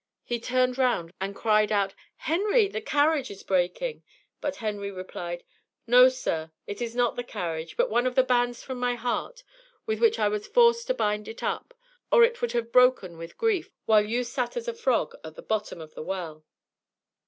[0.23, 4.01] He turned round, and cried out, "Henry, the carriage is breaking!"
[4.39, 5.43] But Henry replied:
[5.85, 9.43] "No, sir, it is not the carriage, but one of the bands from my heart,
[9.85, 11.75] with which I was forced to bind it up,
[12.11, 15.43] or it would have broken with grief, while you sat as a frog at the
[15.43, 16.43] bottom of the well."